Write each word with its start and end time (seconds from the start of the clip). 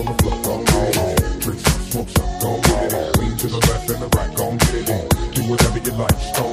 on 0.00 0.06
the 0.06 0.22
floor, 0.22 0.42
gon' 0.42 0.64
get 0.64 0.96
it 0.96 0.98
on. 0.98 1.40
Drink 1.40 1.60
some, 1.60 1.82
smoke 1.82 2.08
some, 2.10 2.40
gon' 2.40 2.60
get 2.62 2.84
it 2.84 2.94
on. 2.94 3.12
Lean 3.20 3.36
to 3.36 3.46
the 3.48 3.58
left 3.68 3.90
and 3.90 4.02
the 4.02 4.08
right, 4.16 4.34
gon' 4.36 4.56
get 4.56 4.74
it 4.74 4.90
on. 4.90 5.32
Do 5.32 5.42
whatever 5.50 5.78
you 5.78 5.92
like, 5.92 6.18
stone. 6.34 6.49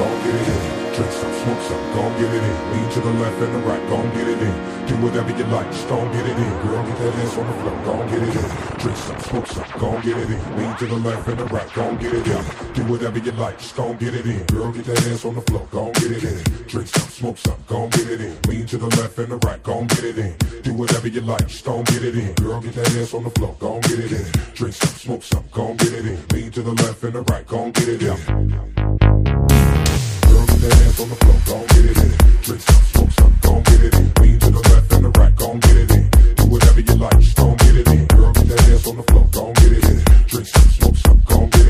Gon' 0.00 0.22
get 0.24 0.34
it 0.34 0.48
in. 0.48 0.79
Drink 0.94 1.12
some, 1.12 1.32
smoke 1.32 1.62
some, 1.62 1.94
gon' 1.94 2.12
get 2.20 2.34
it 2.34 2.42
in. 2.42 2.72
Lean 2.72 2.90
to 2.90 3.00
the 3.00 3.12
left 3.22 3.40
and 3.40 3.54
the 3.54 3.58
right, 3.60 3.88
gon' 3.88 4.10
get 4.10 4.26
it 4.26 4.42
in. 4.42 4.86
Do 4.86 4.96
whatever 4.96 5.30
you 5.30 5.44
like, 5.44 5.70
just 5.70 5.88
gon' 5.88 6.12
get 6.12 6.26
it 6.26 6.36
in. 6.36 6.66
Girl, 6.66 6.84
get 6.84 6.98
that 6.98 7.14
ass 7.14 7.38
on 7.38 7.46
the 7.46 7.52
floor, 7.62 7.84
gon' 7.84 8.08
get 8.08 8.22
it 8.22 8.34
in. 8.34 8.78
Drink 8.78 8.96
some, 8.98 9.20
smoke 9.20 9.46
some, 9.46 9.80
gon' 9.80 10.02
get 10.02 10.16
it 10.18 10.30
in. 10.30 10.56
Lean 10.58 10.76
to 10.76 10.86
the 10.86 10.96
left 10.96 11.28
and 11.28 11.38
the 11.38 11.44
right, 11.44 11.72
gon' 11.74 11.96
get 11.98 12.12
it 12.12 12.26
in. 12.26 12.72
Do 12.72 12.82
whatever 12.90 13.18
you 13.18 13.30
like, 13.32 13.58
just 13.58 13.76
gon' 13.76 13.96
get 13.98 14.14
it 14.14 14.26
in. 14.26 14.44
Girl, 14.46 14.72
get 14.72 14.84
that 14.86 15.06
ass 15.06 15.24
on 15.24 15.34
the 15.36 15.42
floor, 15.42 15.68
gon' 15.70 15.92
get 15.92 16.10
it 16.10 16.24
in. 16.24 16.66
Drink 16.66 16.88
some, 16.88 17.08
smoke 17.08 17.38
some, 17.38 17.64
gon' 17.68 17.88
get 17.90 18.10
it 18.10 18.20
in. 18.20 18.36
Lean 18.48 18.66
to 18.66 18.76
the 18.76 18.88
left 19.00 19.18
and 19.18 19.30
the 19.30 19.36
right, 19.46 19.62
gon' 19.62 19.86
get 19.86 20.04
it 20.04 20.18
in. 20.18 20.34
Do 20.62 20.74
whatever 20.74 21.06
you 21.06 21.20
like, 21.20 21.46
just 21.46 21.64
gon' 21.64 21.84
get 21.84 22.04
it 22.04 22.16
in. 22.16 22.34
Girl, 22.34 22.60
get 22.60 22.74
that 22.74 22.96
ass 22.96 23.14
on 23.14 23.22
the 23.22 23.30
floor, 23.30 23.54
gon' 23.60 23.80
get 23.82 24.00
it 24.00 24.10
in. 24.10 24.54
Drink 24.54 24.74
some, 24.74 24.90
smoke 24.90 25.22
some, 25.22 25.44
gon' 25.52 25.76
get 25.76 25.92
it 25.92 26.06
in. 26.06 26.18
Lean 26.32 26.50
to 26.50 26.62
the 26.62 26.72
left 26.82 27.04
and 27.04 27.12
the 27.12 27.22
right, 27.22 27.46
gon' 27.46 27.70
get 27.70 27.88
it 27.88 28.02
in. 28.02 29.29
Gon' 37.34 37.56
get 37.56 37.76
it 37.76 37.88
in. 37.88 38.06
Girl, 38.06 38.32
get 38.32 38.48
that 38.48 38.86
on 38.86 38.96
the 38.96 39.02
floor, 39.04 39.26
get 39.54 39.72
it 39.72 39.84
in. 39.88 40.04
Drink 40.26 40.46
some, 40.46 40.70
smoke 40.70 40.96
some, 40.96 41.22
gon' 41.26 41.48
get 41.50 41.66
it 41.66 41.69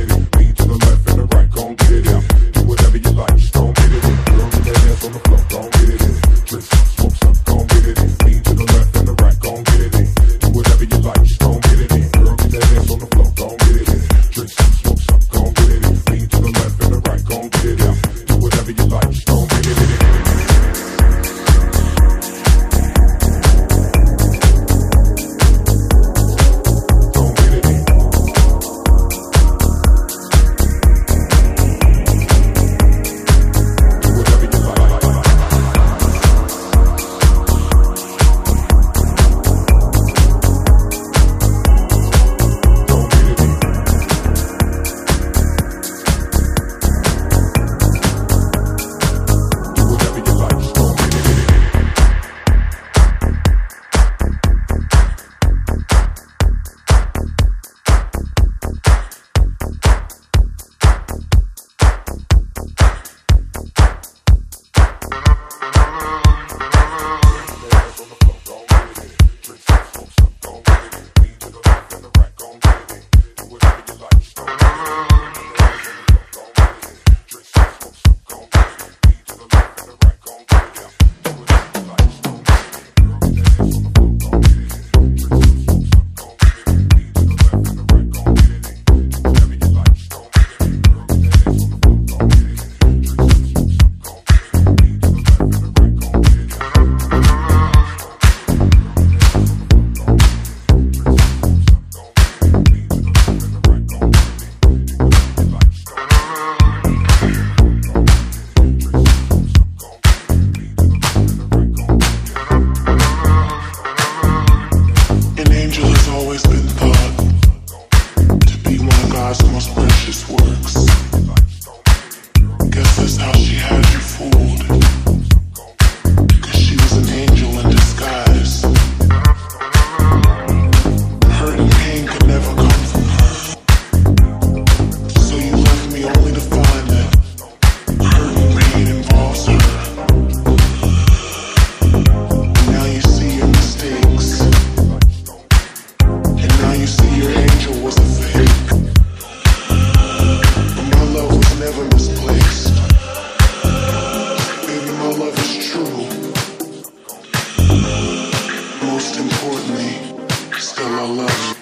still 160.58 160.86
I 160.86 161.06
love 161.06 161.56
you. 161.56 161.59